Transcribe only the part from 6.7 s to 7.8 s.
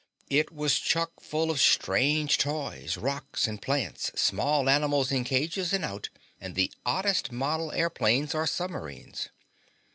oddest model